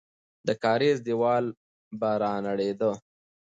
[0.47, 1.45] د کارېز دیوال
[1.99, 2.91] به رانړېده.